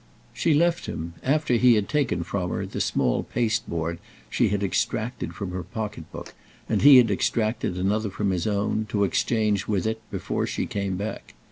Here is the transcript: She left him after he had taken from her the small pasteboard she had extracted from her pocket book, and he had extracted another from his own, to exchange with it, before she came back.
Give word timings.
She 0.33 0.55
left 0.55 0.87
him 0.87 1.13
after 1.21 1.53
he 1.57 1.75
had 1.75 1.87
taken 1.87 2.23
from 2.23 2.49
her 2.49 2.65
the 2.65 2.81
small 2.81 3.21
pasteboard 3.21 3.99
she 4.31 4.47
had 4.49 4.63
extracted 4.63 5.35
from 5.35 5.51
her 5.51 5.61
pocket 5.61 6.11
book, 6.11 6.33
and 6.67 6.81
he 6.81 6.97
had 6.97 7.11
extracted 7.11 7.77
another 7.77 8.09
from 8.09 8.31
his 8.31 8.47
own, 8.47 8.87
to 8.89 9.03
exchange 9.03 9.67
with 9.67 9.85
it, 9.85 10.01
before 10.09 10.47
she 10.47 10.65
came 10.65 10.97
back. 10.97 11.35